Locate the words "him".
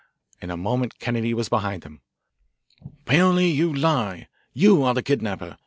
1.83-2.01